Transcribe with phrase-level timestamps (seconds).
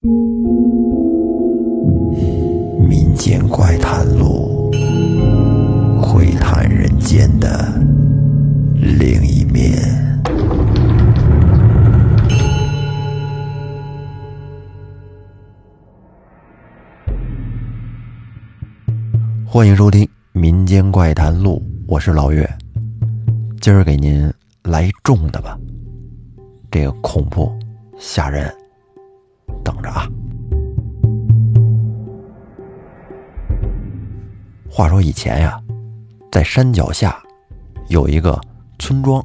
[0.00, 0.12] 民
[3.16, 4.70] 间怪谈录，
[6.00, 7.68] 会谈人间的
[8.76, 9.76] 另一面。
[19.44, 21.56] 欢迎收听《民间怪谈录》，
[21.88, 22.48] 我是老岳。
[23.60, 25.58] 今儿给您来重的吧，
[26.70, 27.50] 这个恐怖
[27.98, 28.48] 吓人，
[29.68, 30.08] 等着啊！
[34.70, 35.60] 话说以前呀，
[36.32, 37.22] 在山脚下
[37.88, 38.40] 有一个
[38.78, 39.22] 村庄，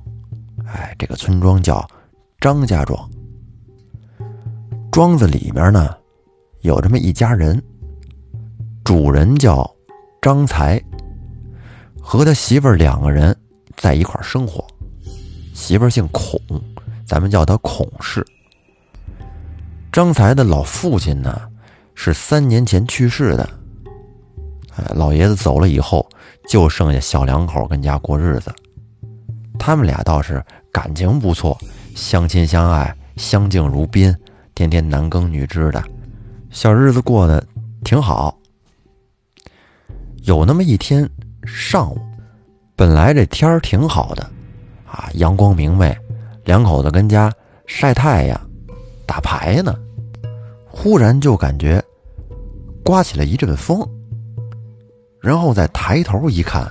[0.65, 1.87] 哎，这个村庄叫
[2.41, 3.09] 张家庄。
[4.91, 5.95] 庄子里面呢，
[6.59, 7.63] 有这么一家人，
[8.83, 9.65] 主人叫
[10.21, 10.83] 张才，
[12.01, 13.33] 和他媳妇儿两个人
[13.77, 14.61] 在一块儿生活。
[15.53, 16.37] 媳妇儿姓孔，
[17.05, 18.25] 咱们叫他孔氏。
[19.93, 21.39] 张才的老父亲呢，
[21.93, 23.47] 是三年前去世的。
[24.75, 26.09] 哎，老爷子走了以后，
[26.49, 28.51] 就剩下小两口跟家过日子。
[29.59, 31.55] 他们俩倒是感情不错，
[31.93, 34.11] 相亲相爱，相敬如宾，
[34.55, 35.83] 天天男耕女织的，
[36.49, 37.45] 小日子过得
[37.83, 38.35] 挺好。
[40.23, 41.07] 有那么一天
[41.45, 42.01] 上午，
[42.75, 44.23] 本来这天儿挺好的，
[44.87, 45.95] 啊，阳光明媚，
[46.45, 47.31] 两口子跟家
[47.67, 48.49] 晒太阳、
[49.13, 49.77] 打牌呢，
[50.67, 51.79] 忽然就感觉
[52.83, 53.87] 刮起了一阵风。
[55.21, 56.67] 然后再抬头一看，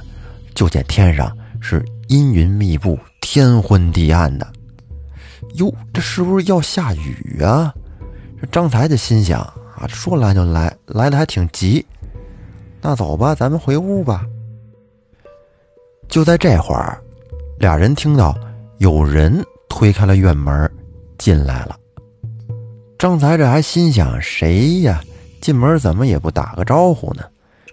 [0.52, 4.52] 就见天上是阴云密布、天昏地暗的。
[5.54, 7.72] 哟，这是不是要下雨啊？
[8.50, 9.40] 张才就心想
[9.76, 11.86] 啊，说来就来，来的还挺急。
[12.80, 14.26] 那走吧，咱们回屋吧。
[16.08, 17.00] 就在这会儿，
[17.60, 18.36] 俩人听到
[18.78, 20.68] 有人推开了院门
[21.18, 21.78] 进来了。
[23.02, 25.02] 张才这还心想，谁呀？
[25.40, 27.24] 进门怎么也不打个招呼呢？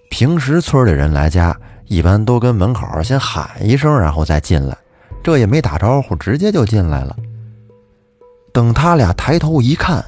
[0.09, 4.75] 平时村里人来家，一般都跟门口先喊一声，然后再进来。
[5.23, 7.16] 这也没打招呼，直接就进来了。
[8.51, 10.03] 等他俩抬头一看，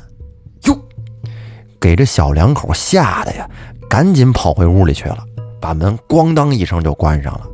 [0.63, 0.75] 哟，
[1.79, 3.47] 给这小两口吓得呀，
[3.87, 5.23] 赶紧跑回屋里去了，
[5.61, 7.47] 把门咣当一声就关上了。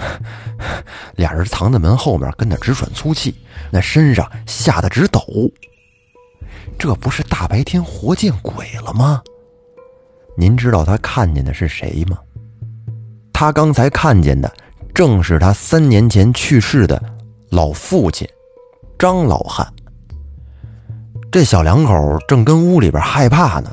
[1.16, 3.34] 俩人藏在门后面，跟那直喘粗气，
[3.70, 5.20] 那身上吓得直抖。
[6.78, 9.22] 这不是大白天活见鬼了吗？
[10.36, 12.18] 您知道他看见的是谁吗？
[13.32, 14.50] 他刚才看见的
[14.94, 17.02] 正是他三年前去世的
[17.50, 18.28] 老父亲
[18.98, 19.66] 张老汉。
[21.30, 23.70] 这小两口正跟屋里边害怕呢，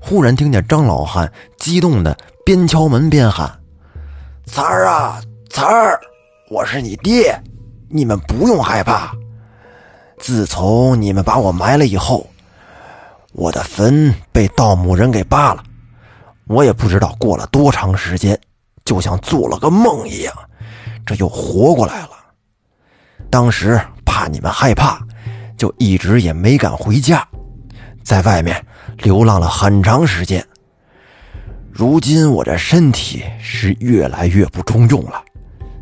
[0.00, 3.50] 忽然听见张老汉激动的边敲门边喊
[4.46, 5.98] ：“三儿啊，三儿，
[6.50, 7.38] 我是你爹，
[7.88, 9.14] 你们不用害怕。
[10.22, 12.30] 自从你们把我埋了以后，
[13.32, 15.62] 我的坟被盗墓人给扒了。”
[16.46, 18.38] 我也不知道过了多长时间，
[18.84, 20.32] 就像做了个梦一样，
[21.04, 22.10] 这又活过来了。
[23.30, 25.00] 当时怕你们害怕，
[25.56, 27.26] 就一直也没敢回家，
[28.04, 28.64] 在外面
[28.98, 30.44] 流浪了很长时间。
[31.70, 35.24] 如今我这身体是越来越不中用了，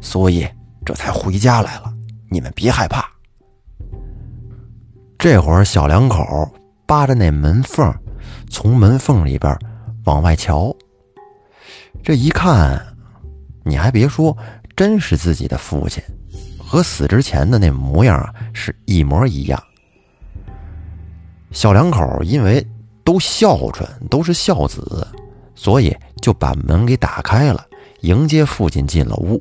[0.00, 0.48] 所以
[0.84, 1.92] 这才回家来了。
[2.30, 3.09] 你们别害怕。
[5.20, 6.50] 这会儿小两口
[6.86, 7.94] 扒着那门缝，
[8.48, 9.54] 从门缝里边。
[10.06, 10.74] 往外瞧，
[12.02, 12.82] 这一看，
[13.62, 14.34] 你还别说，
[14.74, 16.02] 真是自己的父亲，
[16.58, 19.62] 和死之前的那模样是一模一样。
[21.52, 22.66] 小两口因为
[23.04, 25.06] 都孝顺，都是孝子，
[25.54, 27.66] 所以就把门给打开了，
[28.00, 29.40] 迎接父亲进了屋。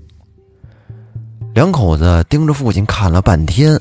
[1.54, 3.80] 两口子盯着父亲看了半天，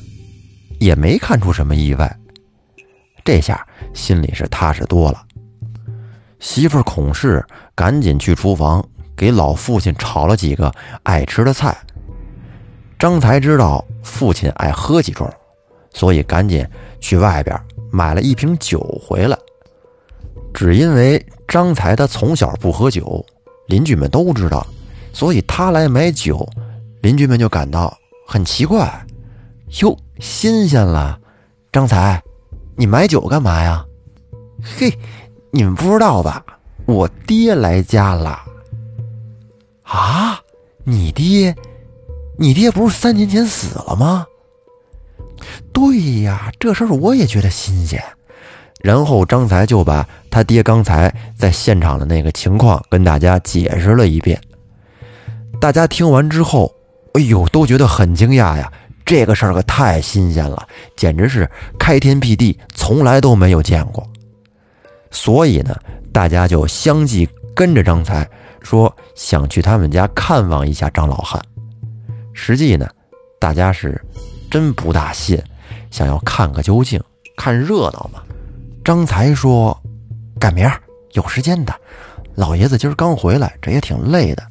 [0.78, 2.19] 也没看出什么意外，
[3.25, 5.25] 这下心里是踏实多了。
[6.41, 7.44] 媳妇孔氏
[7.75, 8.84] 赶紧去厨房
[9.17, 10.72] 给老父亲炒了几个
[11.03, 11.77] 爱吃的菜。
[12.99, 15.31] 张才知道父亲爱喝几盅，
[15.93, 16.67] 所以赶紧
[17.00, 17.56] 去外边
[17.93, 19.37] 买了一瓶酒回来。
[20.55, 23.25] 只因为张才他从小不喝酒，
[23.67, 24.67] 邻居们都知道，
[25.12, 26.49] 所以他来买酒，
[27.03, 29.06] 邻居们就感到很奇怪。
[29.81, 31.19] 哟，新鲜了，
[31.73, 32.23] 张才，
[32.76, 33.85] 你买酒干嘛呀？
[34.62, 34.93] 嘿。
[35.50, 36.44] 你们不知道吧？
[36.85, 38.38] 我爹来家了。
[39.82, 40.38] 啊，
[40.85, 41.56] 你爹，
[42.37, 44.26] 你爹不是三年前死了吗？
[45.73, 47.99] 对呀，这事儿我也觉得新鲜。
[48.82, 54.38] 然后张才就把他爹刚才在现场的那个情况跟大家解释了一遍。
[55.59, 56.70] 大家听完之后，
[57.15, 58.70] 哎呦，都觉得很惊讶呀！
[59.08, 64.06] 这个事儿可太新鲜了，简直是开天辟地，从来都没有见过。
[65.10, 65.75] 所以呢，
[66.12, 68.28] 大家就相继跟着张才
[68.60, 71.43] 说想去他们家看望一下张老汉。
[72.34, 72.87] 实际呢，
[73.40, 73.99] 大家是
[74.50, 75.43] 真不大信，
[75.90, 77.02] 想要看个究竟，
[77.34, 78.22] 看热闹嘛。
[78.84, 79.75] 张才说
[80.38, 80.78] ：“赶明儿
[81.12, 81.75] 有时间的，
[82.34, 84.43] 老爷子今儿刚回来，这也挺累的。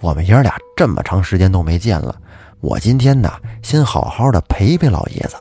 [0.00, 2.14] 我们爷儿俩这么长时间都没见了。”
[2.64, 3.30] 我今天呢，
[3.62, 5.36] 先好好的陪陪老爷子。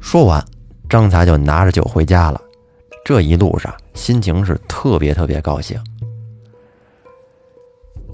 [0.00, 0.44] 说完，
[0.86, 2.38] 张才就拿着酒回家了。
[3.02, 5.82] 这一路上，心情是特别特别高兴。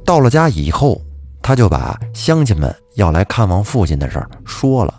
[0.05, 1.03] 到了家以后，
[1.43, 4.97] 他就把乡亲们要来看望父亲的事儿说了。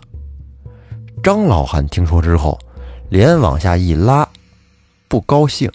[1.22, 2.58] 张老汉听说之后，
[3.08, 4.28] 脸往下一拉，
[5.08, 5.72] 不高兴。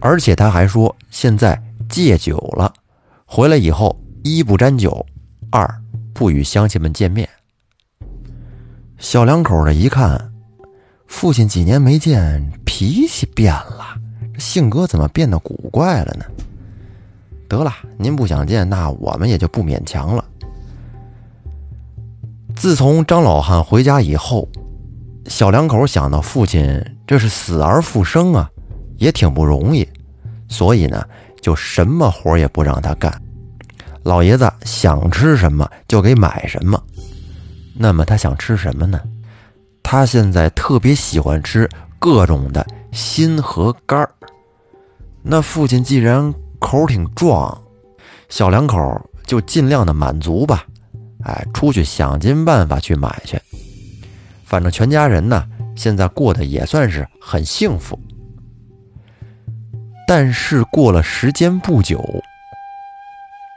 [0.00, 2.72] 而且他还说，现在戒酒了，
[3.26, 3.94] 回来以后
[4.24, 5.04] 一不沾酒，
[5.50, 5.68] 二。
[6.16, 7.28] 不与乡亲们见面。
[8.96, 10.32] 小两口的一看，
[11.06, 13.84] 父亲几年没见，脾气变了，
[14.38, 16.24] 性格怎么变得古怪了呢？
[17.46, 20.24] 得了，您不想见，那我们也就不勉强了。
[22.56, 24.48] 自从张老汉回家以后，
[25.26, 28.50] 小两口想到父亲这是死而复生啊，
[28.96, 29.86] 也挺不容易，
[30.48, 31.06] 所以呢，
[31.42, 33.22] 就什么活也不让他干。
[34.06, 36.80] 老爷子想吃什么就给买什么，
[37.74, 39.00] 那么他想吃什么呢？
[39.82, 41.68] 他现在特别喜欢吃
[41.98, 44.08] 各种的心和肝儿。
[45.24, 47.60] 那父亲既然口挺壮，
[48.28, 48.78] 小两口
[49.26, 50.64] 就尽量的满足吧。
[51.24, 53.36] 哎，出去想尽办法去买去。
[54.44, 55.44] 反正全家人呢，
[55.74, 57.98] 现在过得也算是很幸福。
[60.06, 62.00] 但是过了时间不久。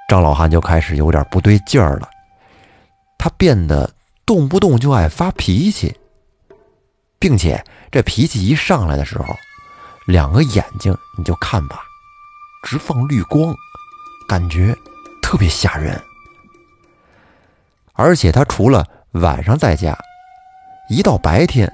[0.10, 2.10] 张老汉就开始有点不对劲儿了，
[3.16, 3.90] 他变得
[4.26, 5.96] 动不动就爱发脾气，
[7.20, 9.26] 并且这脾气一上来的时候，
[10.08, 11.84] 两个眼睛你就看吧，
[12.64, 13.54] 直放绿光，
[14.28, 14.76] 感觉
[15.22, 16.02] 特别吓人。
[17.94, 19.96] 而且他除了晚上在家，
[20.90, 21.72] 一到白天，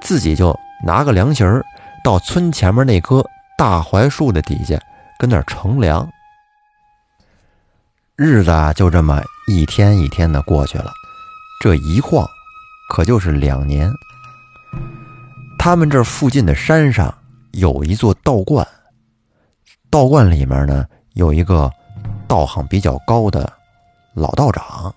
[0.00, 1.62] 自己就拿个凉席儿
[2.02, 3.22] 到村前面那棵
[3.58, 4.80] 大槐树的底下
[5.18, 6.10] 跟那儿乘凉。
[8.18, 10.90] 日子就这么一天一天的过去了，
[11.60, 12.26] 这一晃，
[12.88, 13.92] 可就是两年。
[15.58, 17.14] 他们这附近的山上
[17.52, 18.66] 有一座道观，
[19.90, 21.70] 道观里面呢有一个
[22.26, 23.52] 道行比较高的
[24.14, 24.94] 老道长。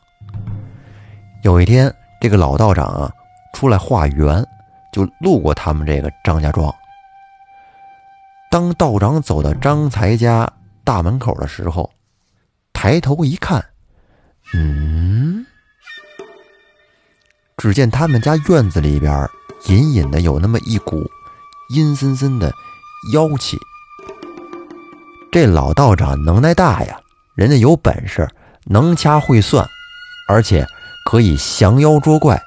[1.43, 3.11] 有一天，这个老道长啊
[3.53, 4.41] 出来化缘，
[4.93, 6.73] 就路过他们这个张家庄。
[8.49, 10.49] 当道长走到张才家
[10.85, 11.91] 大门口的时候，
[12.73, 13.65] 抬头一看，
[14.53, 15.45] 嗯，
[17.57, 19.29] 只见他们家院子里边
[19.67, 21.09] 隐隐的有那么一股
[21.75, 22.51] 阴森森的
[23.13, 23.57] 妖气。
[25.31, 26.99] 这老道长能耐大呀，
[27.35, 28.27] 人家有本事，
[28.65, 29.67] 能掐会算，
[30.27, 30.65] 而且
[31.05, 32.41] 可以降妖捉怪，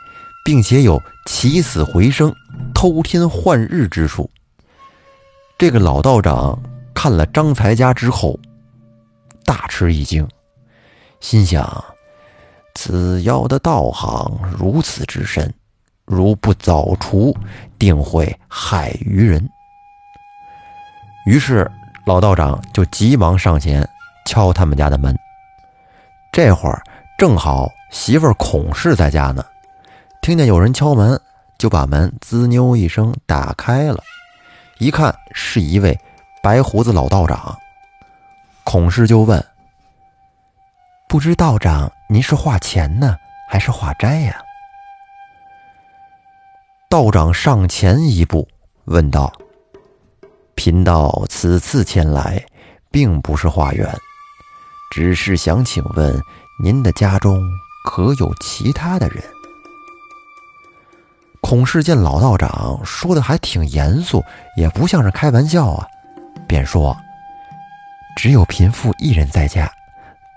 [0.44, 2.34] 并且有起死回生、
[2.74, 4.30] 偷天换日之术。
[5.58, 6.60] 这个老道长
[6.94, 8.40] 看了张才家之后。
[9.52, 10.26] 大吃一惊，
[11.20, 11.84] 心想：
[12.74, 15.52] 此妖的道行如此之深，
[16.06, 17.36] 如不早除，
[17.78, 19.46] 定会害于人。
[21.26, 21.70] 于是
[22.06, 23.86] 老道长就急忙上前
[24.24, 25.14] 敲他们家的门。
[26.32, 26.82] 这会儿
[27.18, 29.44] 正好媳妇孔氏在家呢，
[30.22, 31.20] 听见有人敲门，
[31.58, 34.02] 就把门滋妞一声打开了。
[34.78, 35.94] 一看是一位
[36.42, 37.54] 白胡子老道长。
[38.64, 39.44] 孔氏就问
[41.08, 43.16] ：“不知道长，您是化钱呢，
[43.48, 44.40] 还是化斋呀？”
[46.88, 48.46] 道长上前一步
[48.84, 49.32] 问道
[50.54, 52.42] ：“贫道此次前来，
[52.90, 53.88] 并不是化缘，
[54.90, 56.18] 只是想请问
[56.62, 57.42] 您的家中
[57.84, 59.22] 可有其他的人？”
[61.42, 64.24] 孔氏见老道长说的还挺严肃，
[64.56, 65.86] 也不像是开玩笑啊，
[66.46, 66.96] 便说。
[68.16, 69.70] 只有贫妇一人在家，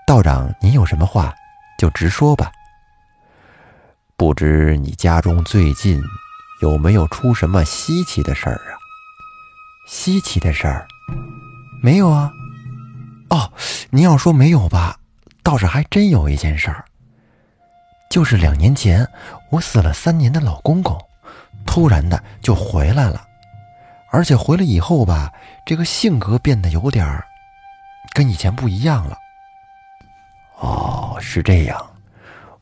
[0.06, 1.34] 道长，您有什么话
[1.78, 2.50] 就直说吧。
[4.16, 6.02] 不知你家中最近
[6.62, 8.74] 有没有出什么稀奇的事儿啊？
[9.86, 10.86] 稀奇的事儿，
[11.82, 12.32] 没有啊。
[13.28, 13.52] 哦，
[13.90, 14.98] 您要说没有吧，
[15.42, 16.84] 倒是还真有一件事儿，
[18.08, 19.06] 就是两年前
[19.50, 20.98] 我死了三年的老公公，
[21.66, 23.26] 突然的就回来了，
[24.10, 25.30] 而且回来以后吧，
[25.66, 27.24] 这个性格变得有点儿。
[28.16, 29.16] 跟以前不一样了。
[30.58, 31.86] 哦，是这样。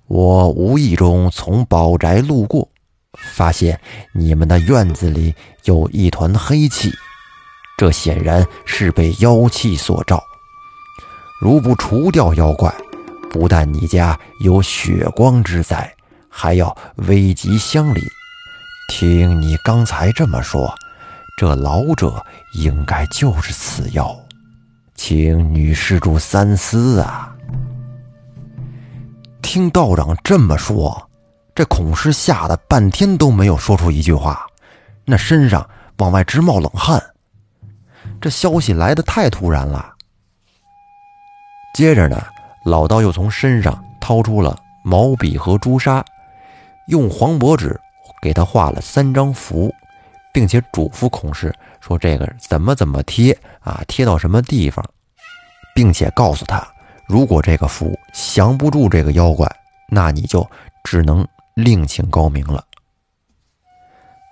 [0.09, 2.69] 我无意中从宝宅路过，
[3.37, 3.81] 发现
[4.13, 5.33] 你们的院子里
[5.63, 6.91] 有一团黑气，
[7.79, 10.21] 这显然是被妖气所照。
[11.41, 12.75] 如不除掉妖怪，
[13.31, 15.95] 不但你家有血光之灾，
[16.29, 18.01] 还要危及乡里。
[18.89, 20.75] 听你刚才这么说，
[21.39, 24.15] 这老者应该就是此妖，
[25.07, 27.37] 请女施主三思啊！
[29.43, 31.11] 听道长这么说，
[31.55, 34.47] 这孔氏吓得半天都没有说出一句话，
[35.05, 35.69] 那身上
[35.99, 36.99] 往外直冒冷汗。
[38.19, 39.93] 这消息来的太突然了。
[41.75, 42.25] 接着呢，
[42.65, 46.03] 老道又从身上掏出了毛笔和朱砂，
[46.89, 47.79] 用黄帛纸
[48.23, 49.71] 给他画了三张符，
[50.33, 53.85] 并且嘱咐孔氏说：“这个怎么怎么贴啊？
[53.87, 54.83] 贴到什么地方？”
[55.75, 56.66] 并且告诉他。
[57.07, 59.47] 如果这个符降不住这个妖怪，
[59.88, 60.49] 那你就
[60.83, 62.64] 只能另请高明了。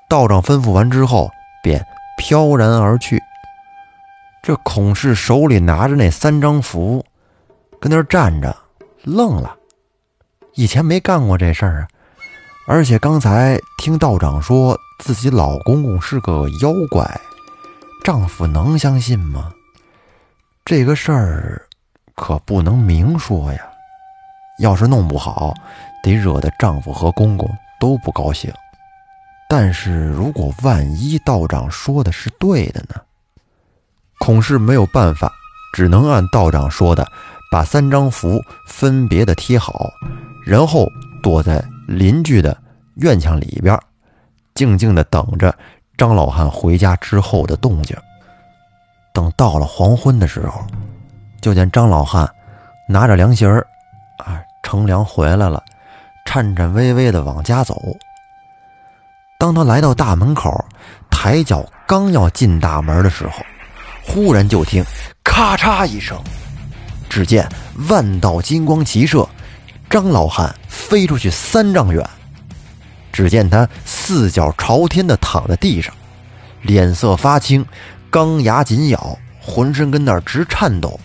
[0.08, 1.30] 道长吩咐完之后，
[1.62, 1.84] 便
[2.16, 3.22] 飘然而去。
[4.42, 7.04] 这孔氏手里拿着那三张符，
[7.78, 8.56] 跟那儿站着，
[9.02, 9.54] 愣了。
[10.54, 11.88] 以前没干过这事儿啊，
[12.66, 17.20] 而且刚才听道长说自己老公公是个妖怪，
[18.02, 19.52] 丈夫能相信吗？
[20.64, 21.62] 这个事儿。
[22.14, 23.60] 可不能明说呀，
[24.58, 25.54] 要是弄不好，
[26.02, 27.50] 得惹得丈夫和公公
[27.80, 28.52] 都不高兴。
[29.48, 33.00] 但是如果万一道长说的是对的呢？
[34.18, 35.32] 孔氏没有办法，
[35.74, 37.04] 只能按道长说的，
[37.50, 38.38] 把三张符
[38.68, 39.90] 分别的贴好，
[40.46, 40.86] 然后
[41.22, 42.56] 躲在邻居的
[42.96, 43.76] 院墙里边，
[44.54, 45.52] 静静的等着
[45.96, 47.96] 张老汉回家之后的动静。
[49.12, 50.64] 等到了黄昏的时候。
[51.40, 52.30] 就见张老汉
[52.88, 53.66] 拿着凉席儿，
[54.18, 55.62] 啊，乘凉回来了，
[56.24, 57.76] 颤颤巍巍的往家走。
[59.38, 60.64] 当他来到大门口，
[61.10, 63.44] 抬脚刚要进大门的时候，
[64.04, 64.84] 忽然就听
[65.24, 66.16] 咔嚓一声，
[67.10, 67.48] 只见
[67.88, 69.28] 万道金光齐射，
[69.90, 72.08] 张老汉飞出去三丈远。
[73.12, 75.92] 只见他四脚朝天的躺在地上，
[76.60, 77.66] 脸色发青，
[78.12, 81.00] 钢牙紧咬，浑身跟那儿直颤抖。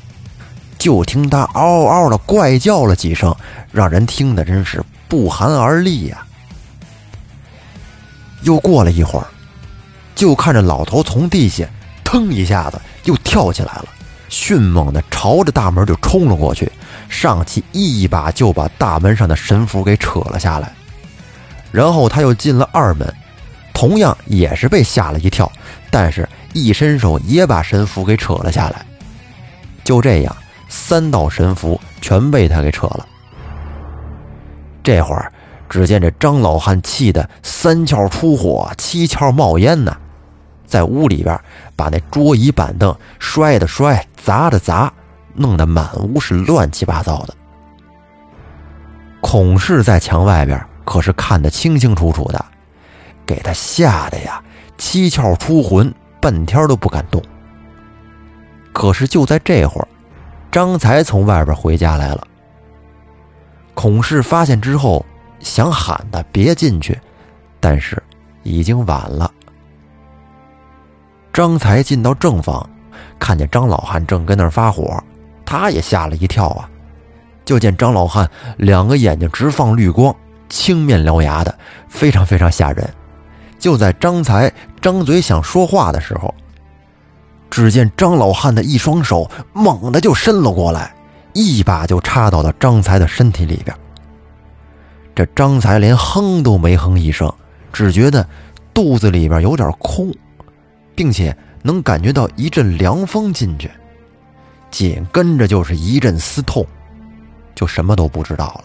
[0.77, 3.33] 就听他嗷嗷的怪叫了几声，
[3.71, 6.17] 让人听得真是不寒而栗呀。
[8.41, 9.27] 又过了一会儿，
[10.15, 11.65] 就看着老头从地下
[12.03, 13.85] 腾一下子又跳起来了，
[14.27, 16.69] 迅猛的朝着大门就冲了过去，
[17.07, 20.73] 上去一把就把大门上的神符给扯了下来。
[21.71, 23.11] 然后他又进了二门，
[23.73, 25.49] 同样也是被吓了一跳，
[25.89, 28.85] 但是一伸手也把神符给扯了下来。
[29.83, 30.35] 就这样。
[30.69, 33.07] 三道神符全被他给扯了。
[34.83, 35.31] 这会儿，
[35.69, 39.95] 只见这张老汉气得三窍出火，七窍冒烟呢，
[40.65, 41.39] 在屋里边
[41.77, 44.91] 把那桌椅板凳摔的摔，砸的砸，
[45.33, 47.33] 弄得满屋是乱七八糟的。
[49.21, 52.45] 孔氏在墙外边可是看得清清楚楚的，
[53.25, 54.43] 给他吓得呀，
[54.77, 57.21] 七窍出魂，半天都不敢动。
[58.73, 59.87] 可是就在这会儿。
[60.49, 62.25] 张才从外边回家来了。
[63.73, 65.05] 孔氏发现之后，
[65.39, 66.99] 想喊他别进去，
[67.59, 68.01] 但是
[68.43, 69.29] 已经晚了。
[71.33, 72.67] 张才进到正房，
[73.19, 75.03] 看见张老汉正跟那儿发火，
[75.45, 76.67] 他也吓了一跳啊！
[77.45, 80.15] 就见张老汉两个眼睛直放绿光，
[80.49, 81.55] 青面獠牙的，
[81.87, 82.89] 非常非常吓人。
[83.59, 86.33] 就在张才张嘴想说话的时候，
[87.49, 90.93] 只见张老汉的一双手猛地就伸了过来，
[91.33, 93.75] 一把就插到了张才的身体里边。
[95.15, 97.31] 这张才连哼都没哼一声，
[97.73, 98.27] 只觉得
[98.73, 100.13] 肚子里边有点空，
[100.93, 103.71] 并且能感觉到一阵凉风进去，
[104.69, 106.63] 紧跟着就是一阵撕痛，
[107.55, 108.63] 就什么都不知道了。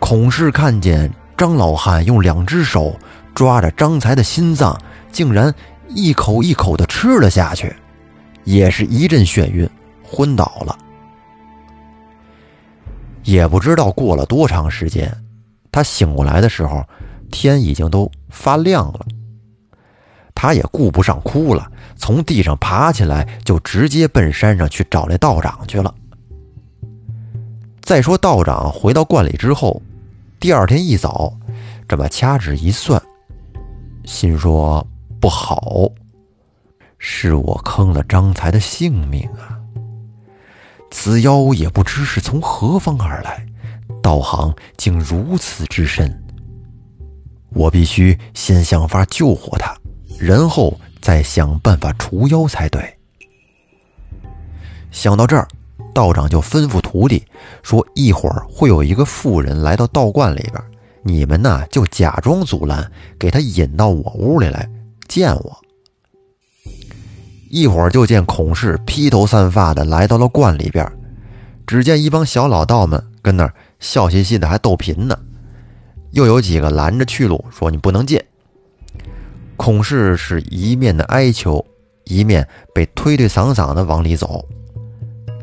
[0.00, 2.96] 孔氏看见张老汉用两只手
[3.34, 4.78] 抓着张才的心脏，
[5.10, 5.54] 竟然。
[5.88, 7.74] 一口一口的吃了下去，
[8.42, 9.70] 也是一阵眩晕，
[10.02, 10.76] 昏倒了。
[13.22, 15.16] 也不知道过了多长时间，
[15.70, 16.84] 他醒过来的时候，
[17.30, 19.06] 天已经都发亮了。
[20.34, 25.94] 他也顾不上哭了，从地上爬起来，就直接奔山上去找那道长去了。
[27.80, 29.80] 再说道长回到观里之后，
[30.38, 31.32] 第二天一早，
[31.88, 33.00] 这么掐指一算，
[34.04, 34.86] 心说。
[35.18, 35.90] 不好，
[36.98, 39.58] 是我坑了张才的性命啊！
[40.90, 43.44] 此妖也不知是从何方而来，
[44.02, 46.22] 道行竟如此之深，
[47.48, 49.74] 我必须先想法救活他，
[50.20, 52.98] 然后再想办法除妖才对。
[54.92, 55.48] 想到这儿，
[55.96, 57.24] 道长就吩咐徒弟
[57.62, 60.62] 说：“一会儿会有一个妇人来到道观里边，
[61.02, 62.86] 你们呢就假装阻拦，
[63.18, 64.68] 给他引到我屋里来
[65.08, 65.58] 见我。”
[67.48, 70.86] 一会儿就见孔氏披头散发的来到了观里边，
[71.66, 75.18] 只见一帮小老道们跟那儿笑嘻嘻的还逗贫呢，
[76.10, 78.22] 又有几个拦着去路，说你不能进。
[79.56, 81.64] 孔氏是一面的哀求，
[82.04, 84.46] 一面被推推搡搡的往里走。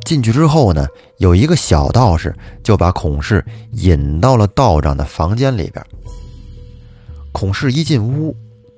[0.04, 5.86] 进去之后呢，有一个小道士就把孔氏引到了道长的房间里边。
[7.32, 8.36] 孔氏一进屋，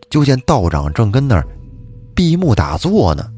[0.09, 1.45] 就见道长正跟那儿。
[2.15, 3.29] 闭目打坐呢，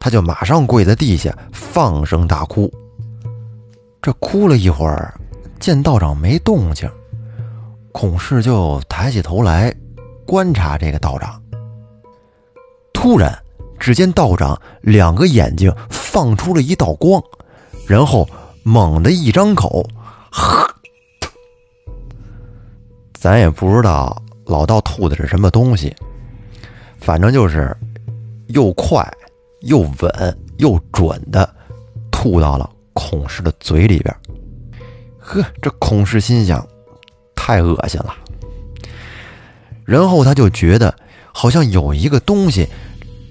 [0.00, 2.68] 他就马上跪在地下放声大哭。
[4.02, 5.14] 这哭了一会儿，
[5.60, 6.90] 见道长没动静，
[7.92, 9.72] 孔氏就抬起头来
[10.26, 11.40] 观察这个道长。
[12.92, 13.38] 突然，
[13.78, 17.22] 只见道长两个眼睛放出了一道光，
[17.86, 18.28] 然后
[18.62, 19.88] 猛地一张口，
[20.30, 20.68] 呵，
[23.14, 25.94] 咱也不知道老道吐的是什么东西。
[27.00, 27.74] 反正就是
[28.48, 29.08] 又快
[29.60, 31.48] 又稳又准的
[32.10, 34.14] 吐到了孔氏的嘴里边。
[35.18, 36.66] 呵，这孔氏心想，
[37.34, 38.14] 太恶心了。
[39.84, 40.94] 然后他就觉得
[41.32, 42.68] 好像有一个东西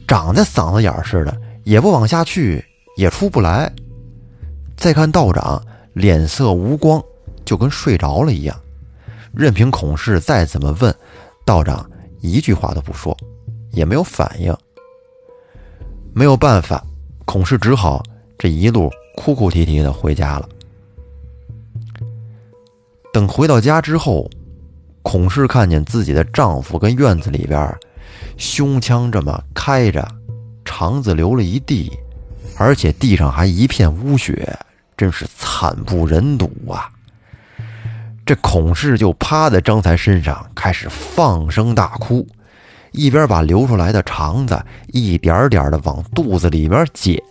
[0.08, 2.64] 长在嗓子眼似的，也不往下去，
[2.96, 3.72] 也出不来。
[4.78, 5.62] 再看道长
[5.94, 7.04] 脸色无光，
[7.44, 8.58] 就跟睡着了一样。
[9.34, 10.96] 任凭孔氏再怎么问，
[11.46, 11.88] 道长
[12.22, 13.16] 一句话都不说。
[13.72, 14.56] 也没有反应，
[16.14, 16.84] 没有办法，
[17.26, 18.02] 孔氏只好
[18.38, 20.50] 这一路哭哭啼啼的回家了。
[23.14, 24.28] 等回到家之后，
[25.04, 27.78] 孔氏看见自己的丈夫跟院子里边
[28.38, 30.08] 胸腔这么开着，
[30.64, 31.92] 肠子流了一地，
[32.58, 34.58] 而且地上还一片污血，
[34.96, 36.90] 真是惨不忍睹啊！
[38.26, 42.28] 这孔氏就趴在张才身上，开始放声大哭。
[42.92, 47.22] 一边把流出来的肠子一点点的往肚子里面捡，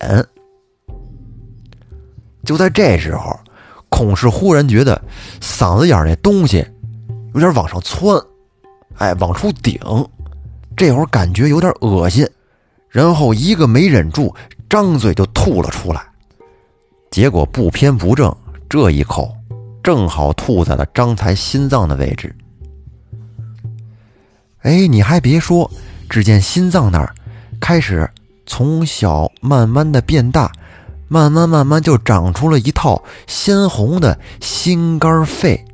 [2.45, 3.37] 就在这时候，
[3.89, 5.03] 孔氏忽然觉得
[5.41, 6.65] 嗓子眼那东西
[7.35, 8.17] 有点往上窜，
[8.99, 9.81] 哎，往出顶，
[10.77, 12.29] 这会儿感觉有点恶心，
[12.91, 14.35] 然后一个没忍住，
[14.69, 16.03] 张嘴就吐了出来，
[17.11, 18.35] 结果不偏不正，
[18.69, 19.35] 这一口
[19.83, 22.35] 正好吐在了张才心脏的位置。
[24.63, 25.71] 哎，你还别说，
[26.11, 27.15] 只见心脏那儿
[27.61, 28.09] 开始
[28.45, 30.53] 从小慢慢的变大，
[31.09, 35.65] 慢慢慢慢就长出了一套鲜红的心肝肺，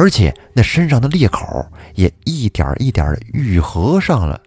[0.00, 1.44] 而且那身上的裂口
[1.94, 4.40] 也一点一点的愈合上了，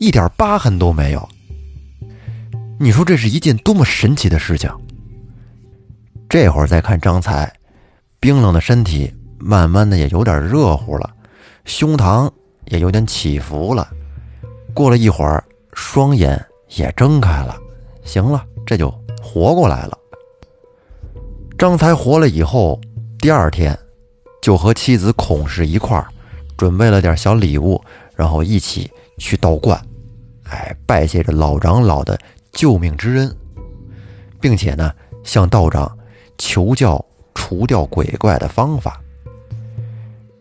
[0.00, 1.28] 一点疤痕都没有。
[2.76, 4.68] 你说这是一件多么神奇的事情？
[6.28, 7.48] 这会儿再看张才，
[8.18, 11.08] 冰冷的身体慢慢的也有点热乎了，
[11.64, 12.28] 胸膛。
[12.64, 13.88] 也有点起伏了，
[14.74, 17.56] 过了一会儿，双眼也睁开了。
[18.02, 18.90] 行了，这就
[19.22, 19.96] 活过来了。
[21.56, 22.80] 张才活了以后，
[23.20, 23.78] 第二天
[24.46, 26.06] 就和妻子孔氏一块儿
[26.56, 27.82] 准备了点小礼物，
[28.14, 29.76] 然后一起去道观，
[30.44, 32.16] 哎，拜谢着老长老的
[32.52, 33.36] 救命之恩，
[34.40, 34.92] 并且呢，
[35.24, 35.98] 向道长
[36.38, 37.04] 求教
[37.34, 39.00] 除掉鬼怪的方法。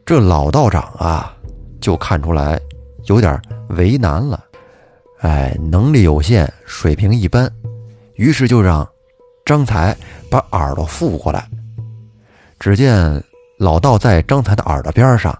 [0.05, 1.35] 这老道长啊。
[1.81, 2.59] 就看出来
[3.05, 4.43] 有点为难了，
[5.21, 7.51] 哎，能力有限，水平一般，
[8.13, 8.87] 于是就让
[9.43, 9.97] 张才
[10.29, 11.47] 把耳朵附过来。
[12.59, 13.23] 只见
[13.57, 15.37] 老道在张才的耳朵边上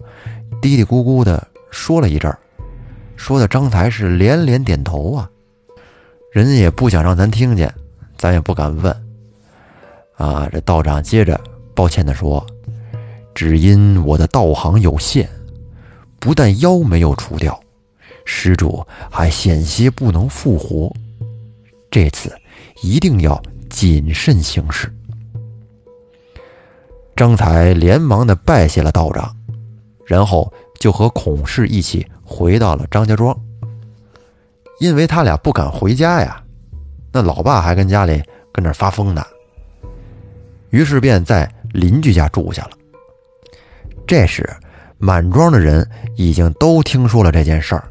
[0.61, 2.39] 嘀嘀咕咕的说了一阵儿，
[3.15, 5.29] 说的张才是连连点头啊。
[6.31, 7.73] 人家也不想让咱听见，
[8.17, 8.93] 咱也不敢问。
[10.15, 11.39] 啊，这道长接着
[11.73, 12.45] 抱歉的说
[13.35, 15.29] ：“只因我的道行有限。”
[16.17, 17.59] 不但妖没有除掉，
[18.23, 20.91] 施主还险些不能复活。
[21.91, 22.33] 这次
[22.81, 24.91] 一定要谨慎行事。
[27.15, 29.35] 张才连忙的拜谢了道长，
[30.05, 33.35] 然后就和孔氏一起回到了张家庄。
[34.79, 36.43] 因为他俩不敢回家呀，
[37.11, 39.25] 那老爸还跟家里跟那发疯呢，
[40.69, 42.71] 于是便在邻居家住下了。
[44.05, 44.47] 这时。
[44.97, 47.83] 满庄的人已经都听说了这件事儿，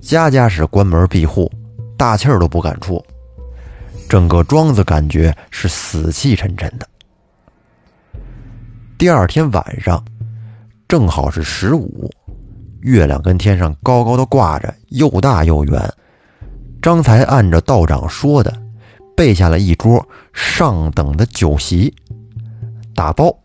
[0.00, 1.52] 家家是关门闭户，
[1.98, 3.04] 大气儿都不敢出，
[4.08, 6.88] 整个庄子感觉是死气沉沉的。
[8.98, 10.02] 第二天晚上，
[10.88, 12.10] 正好是十五，
[12.80, 15.92] 月亮跟天上高高的挂着，又大又圆。
[16.80, 18.50] 张才按照道长说的，
[19.14, 21.94] 备下了一桌上等的酒席。
[22.94, 23.36] 打包，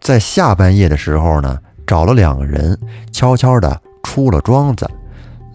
[0.00, 2.78] 在下半夜的时候呢，找了两个人，
[3.10, 4.88] 悄悄的出了庄子，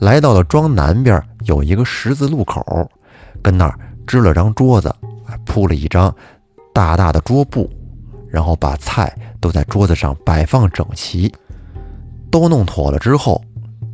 [0.02, 2.62] 来到了庄南边有一个十字路口，
[3.42, 4.94] 跟那儿支了张桌子，
[5.46, 6.14] 铺了一张
[6.74, 7.70] 大大的桌布，
[8.30, 11.34] 然后把菜都在桌子上摆放整齐。
[12.30, 13.42] 都弄妥了之后，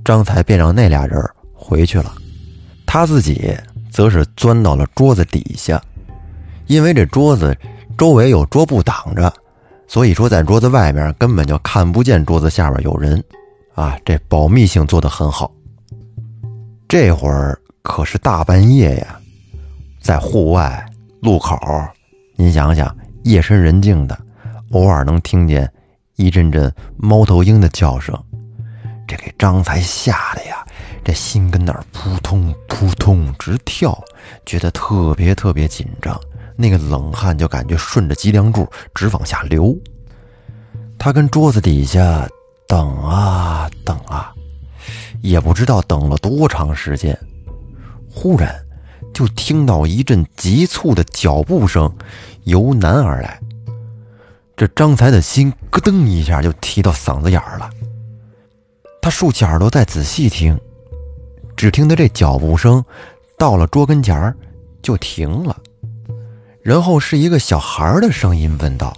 [0.03, 2.11] 张才便让那俩人回去了，
[2.87, 3.55] 他自己
[3.91, 5.79] 则是钻到了桌子底下，
[6.65, 7.55] 因为这桌子
[7.95, 9.31] 周围有桌布挡着。
[9.87, 13.23] 所以说，在桌子外面根本就看不见桌子下面有人，
[13.75, 15.51] 啊，这保密性做得很好。
[16.87, 19.19] 这会儿可是大半夜呀，
[20.01, 20.83] 在户外
[21.21, 21.55] 路口，
[22.35, 24.19] 您想想，夜深人静的，
[24.73, 25.71] 偶尔能听见
[26.15, 28.15] 一阵阵猫头鹰的叫声，
[29.07, 30.65] 这给张才吓得呀，
[31.03, 33.97] 这心跟那儿扑通扑通直跳，
[34.45, 36.19] 觉得特别特别紧张。
[36.55, 39.75] 那个冷汗就感觉顺着脊梁柱直往下流。
[40.97, 42.27] 他跟桌子底下
[42.67, 44.33] 等啊等啊，
[45.21, 47.17] 也不知道等了多长时间。
[48.09, 48.55] 忽然，
[49.13, 51.91] 就听到一阵急促的脚步声
[52.45, 53.39] 由南而来。
[54.63, 57.69] 这张才的心咯噔一下就提到嗓子眼儿了。
[59.01, 60.57] 他竖起耳朵再仔细听，
[61.57, 62.81] 只听得这脚步声
[63.37, 64.33] 到了桌跟前儿
[64.81, 65.59] 就停了。
[66.61, 68.95] 然后是一个小孩的声音问道：“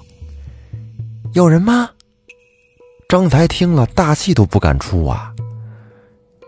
[1.33, 1.89] 有人吗？”
[3.09, 5.33] 张才听了，大气都不敢出啊。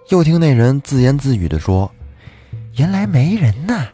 [0.10, 1.92] 又听那人自言自语的说
[2.78, 3.88] ：“原来没人呐，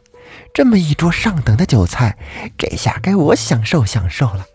[0.53, 2.17] 这么一桌上等的酒菜，
[2.57, 4.45] 这下该我享受享受了。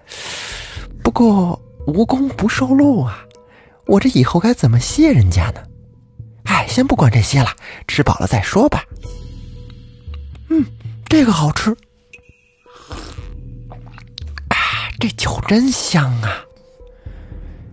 [1.02, 3.24] 不过无功不受禄啊，
[3.86, 5.62] 我这以后该怎么谢人家呢？
[6.44, 7.50] 哎，先不管这些了，
[7.86, 8.84] 吃饱了再说吧。
[10.50, 10.64] 嗯，
[11.06, 11.70] 这个好吃。”
[14.48, 14.56] 啊
[14.98, 16.44] 这酒真香啊！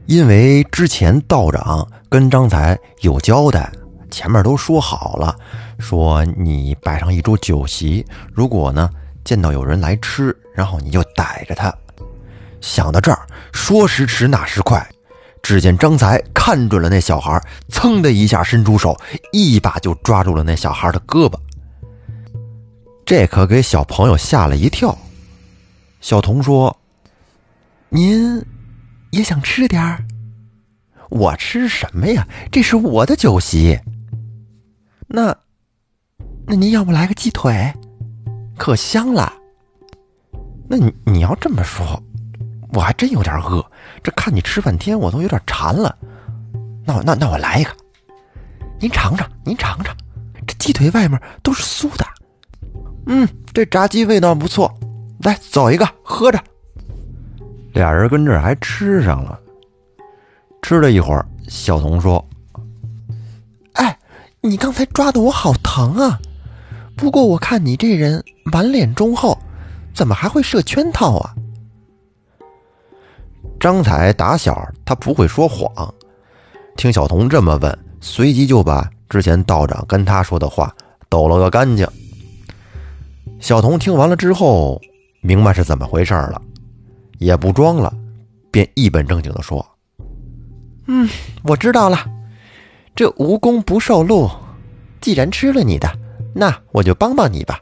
[0.05, 3.71] 因为之前道长跟张才有交代，
[4.11, 5.35] 前面都说好了，
[5.79, 8.89] 说你摆上一桌酒席，如果呢
[9.23, 11.73] 见到有人来吃，然后你就逮着他。
[12.61, 14.87] 想到这儿，说时迟，那时快，
[15.43, 18.99] 只见张才看准了那小孩，噌的一下伸出手，
[19.31, 21.37] 一把就抓住了那小孩的胳膊。
[23.05, 24.97] 这可给小朋友吓了一跳。
[26.01, 26.75] 小童说。
[27.89, 28.43] 您
[29.11, 30.03] 也想吃点儿？
[31.09, 32.27] 我吃什么呀？
[32.51, 33.79] 这是我的酒席。
[35.07, 35.33] 那，
[36.47, 37.73] 那您要不来个鸡腿？
[38.57, 39.33] 可香了。
[40.67, 42.01] 那你你要这么说，
[42.73, 43.65] 我还真有点饿。
[44.03, 45.95] 这看你吃半天，我都有点馋了。
[46.85, 47.71] 那我那那我来一个。
[48.79, 49.95] 您尝尝，您尝尝，
[50.45, 52.05] 这鸡腿外面都是酥的。
[53.07, 54.71] 嗯，这炸鸡味道不错。
[55.19, 56.39] 来，走一个，喝着。
[57.73, 59.39] 俩人跟这儿还吃上了。
[60.61, 62.23] 吃了一会儿，小童说
[63.73, 63.97] ：“哎，
[64.41, 66.19] 你刚才抓的我好疼啊！
[66.95, 69.37] 不过我看你这人满脸忠厚，
[69.93, 71.35] 怎么还会设圈套啊？”
[73.59, 75.93] 张彩打小他不会说谎，
[76.75, 80.73] 听小童这么问，随即就把之前道长跟他说的话
[81.09, 81.87] 抖了个干净。
[83.39, 84.79] 小童听完了之后，
[85.21, 86.41] 明白是怎么回事了。
[87.17, 87.93] 也不装了，
[88.51, 89.65] 便一本正经的说
[90.87, 91.09] ：“嗯，
[91.43, 92.05] 我知道了，
[92.93, 94.29] 这无功不受禄。
[94.99, 95.89] 既然吃了你的，
[96.35, 97.57] 那我就帮帮你吧。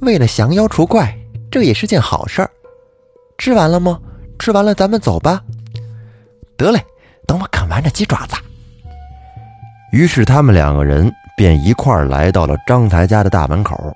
[0.00, 1.16] 为了降妖除怪，
[1.48, 2.50] 这也是件好事儿。
[3.38, 4.00] 吃完了吗？
[4.38, 5.40] 吃完了，咱们走吧。
[6.56, 6.84] 得嘞，
[7.26, 8.34] 等我啃完这鸡爪子。”
[9.94, 13.94] 于是他们两个人便一块儿来到了张才家的大门口。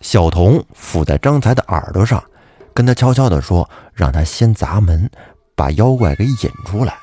[0.00, 2.22] 小童附在张才的耳朵上。
[2.72, 5.10] 跟他悄悄地说：“让他先砸门，
[5.56, 6.94] 把妖怪给引出来。”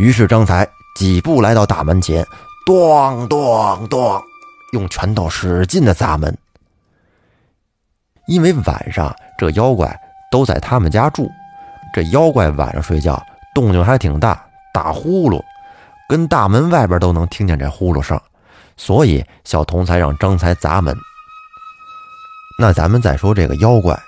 [0.00, 0.66] 于是张才
[0.96, 2.26] 几步来到大门前，
[2.66, 4.22] 咚咚咚，
[4.72, 6.34] 用拳头使劲的砸门。
[8.26, 9.94] 因为晚上这妖怪
[10.30, 11.30] 都在他们家住，
[11.92, 13.22] 这妖怪晚上睡觉
[13.54, 15.42] 动静还挺大，打呼噜，
[16.08, 18.18] 跟大门外边都能听见这呼噜声，
[18.78, 20.96] 所以小童才让张才砸门。
[22.58, 23.98] 那咱们再说这个妖怪。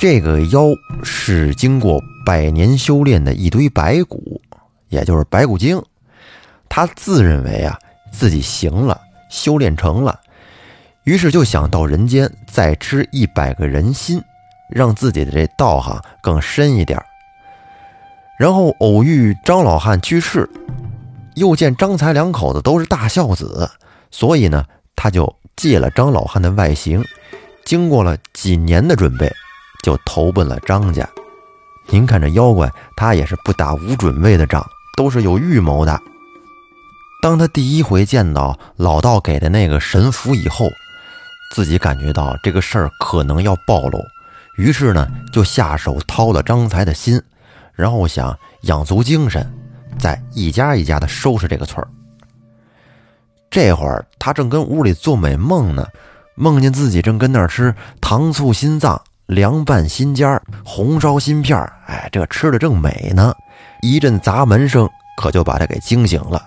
[0.00, 0.62] 这个妖
[1.02, 4.40] 是经过百年修炼的一堆白骨，
[4.88, 5.80] 也就是白骨精。
[6.68, 7.78] 他自认为啊
[8.10, 9.00] 自己行了，
[9.30, 10.20] 修炼成了，
[11.04, 14.22] 于是就想到人间再吃一百个人心，
[14.70, 17.02] 让自己的这道行更深一点。
[18.38, 20.48] 然后偶遇张老汉去世，
[21.34, 23.68] 又见张才两口子都是大孝子，
[24.10, 27.04] 所以呢，他就借了张老汉的外形，
[27.64, 29.28] 经过了几年的准备，
[29.82, 31.08] 就投奔了张家。
[31.90, 34.64] 您看这妖怪，他也是不打无准备的仗，
[34.96, 36.00] 都是有预谋的。
[37.20, 40.68] 当他第一回见到老道给的那个神符以后，
[41.52, 44.00] 自己感觉到这个事儿可能要暴露，
[44.56, 47.20] 于是呢就下手掏了张才的心，
[47.74, 49.52] 然后想养足精神，
[49.98, 51.88] 再一家一家的收拾这个村儿。
[53.50, 55.84] 这会儿他正跟屋里做美梦呢，
[56.36, 63.34] 梦见自己正跟那儿吃糖醋心脏、凉拌心尖儿、红烧心片儿，哎，这吃的正美呢，
[63.82, 66.40] 一阵砸门声可就把他给惊醒了。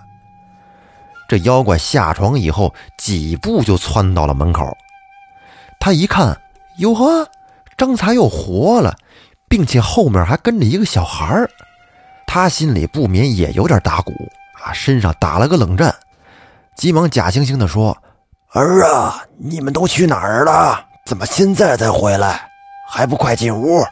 [1.32, 4.76] 这妖怪下床以后，几步就窜到了门口。
[5.80, 6.38] 他一看，
[6.76, 7.26] 哟呵，
[7.74, 8.94] 张才又活了，
[9.48, 11.48] 并且后面还跟着一个小孩儿。
[12.26, 14.12] 他心里不免也有点打鼓
[14.62, 15.94] 啊，身上打了个冷战，
[16.76, 17.96] 急忙假惺惺地说
[18.52, 20.84] ：“儿啊，你们都去哪儿了？
[21.06, 22.46] 怎么现在才回来？
[22.86, 23.82] 还不快进屋！”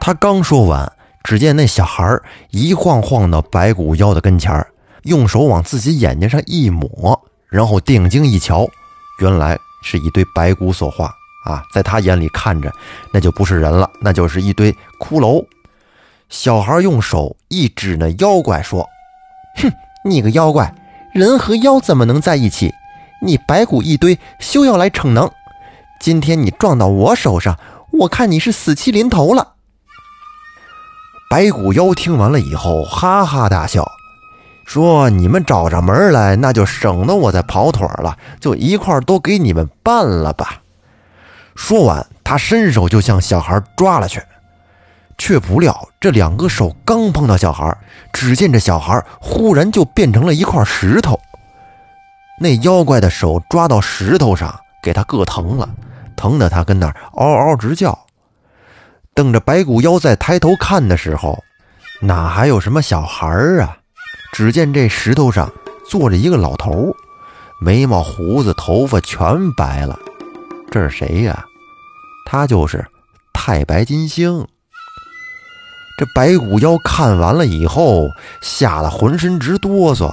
[0.00, 0.90] 他刚说完，
[1.22, 4.66] 只见那小孩一晃晃到白骨妖的跟前儿。
[5.04, 8.66] 用手往自己眼睛上一抹，然后定睛一瞧，
[9.20, 11.12] 原来是一堆白骨所化
[11.44, 11.62] 啊！
[11.72, 12.72] 在他眼里看着，
[13.12, 15.44] 那就不是人了，那就是一堆骷髅。
[16.30, 18.88] 小孩用手一指那妖怪，说
[19.60, 19.70] ：“哼，
[20.04, 20.74] 你个妖怪，
[21.12, 22.72] 人和妖怎么能在一起？
[23.22, 25.30] 你白骨一堆，休要来逞能！
[26.00, 27.58] 今天你撞到我手上，
[27.92, 29.52] 我看你是死期临头了。”
[31.30, 33.86] 白骨妖听完了以后，哈哈大笑。
[34.64, 40.60] 说你们找上门来，那就省得我再跑腿了，就一块都给你们办了吧。
[41.54, 44.20] 说完，他伸手就向小孩抓了去，
[45.16, 47.76] 却不料这两个手刚碰到小孩，
[48.12, 51.20] 只见这小孩忽然就变成了一块石头。
[52.40, 55.68] 那妖怪的手抓到石头上，给他硌疼了，
[56.16, 57.96] 疼得他跟那儿嗷嗷直叫。
[59.14, 61.38] 等着白骨妖再抬头看的时候，
[62.00, 63.28] 哪还有什么小孩
[63.60, 63.78] 啊？
[64.34, 65.48] 只见这石头上
[65.88, 66.92] 坐着一个老头，
[67.60, 69.96] 眉毛、胡子、头发全白了。
[70.72, 71.44] 这是谁呀？
[72.26, 72.84] 他就是
[73.32, 74.44] 太白金星。
[75.96, 78.08] 这白骨妖看完了以后，
[78.42, 80.12] 吓得浑身直哆嗦，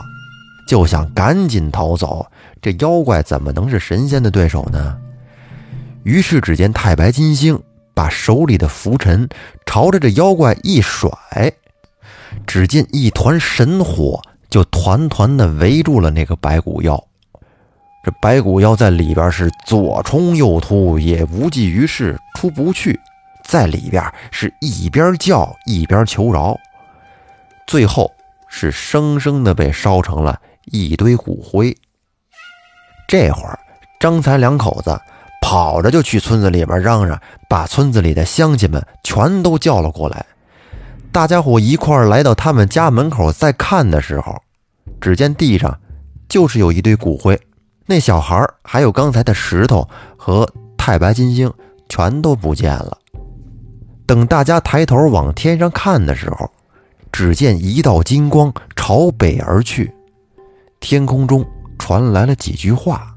[0.67, 2.23] 就想赶紧逃走。
[2.61, 4.95] 这妖怪怎么能是神仙的对手呢？
[6.03, 7.59] 于是，只见太白金星
[7.95, 9.27] 把手里的拂尘
[9.65, 11.09] 朝着这妖怪一甩。
[12.45, 17.01] 只见一团神火就团团的围住了那个白骨妖，
[18.03, 22.99] 这白骨妖在里边是左冲右突，也无济于事，出不去，
[23.45, 26.57] 在里边是一边叫一边求饶，
[27.67, 28.11] 最后
[28.49, 31.75] 是生生的被烧成了一堆骨灰。
[33.07, 33.59] 这会儿，
[33.99, 34.99] 张才两口子
[35.41, 40.25] 跑着就去村子里边嚷嚷，把村子里的乡亲们全都叫了过来。
[41.11, 44.41] 大家伙一块儿来到他们家门口，在看的时候，
[45.01, 45.77] 只见地上
[46.29, 47.37] 就是有一堆骨灰，
[47.85, 51.51] 那小孩还有刚才的石头和太白金星
[51.89, 52.97] 全都不见了。
[54.05, 56.49] 等大家抬头往天上看的时候，
[57.11, 59.93] 只见一道金光朝北而去，
[60.79, 61.45] 天空中
[61.77, 63.13] 传来了几句话：“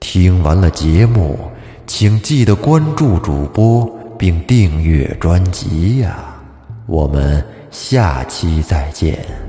[0.00, 1.38] 听完了节目，
[1.86, 3.86] 请记得关注主播
[4.18, 6.32] 并订阅专辑呀。”
[6.86, 9.45] 我们下期再见。